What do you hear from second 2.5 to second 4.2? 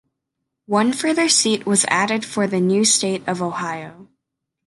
new state of Ohio.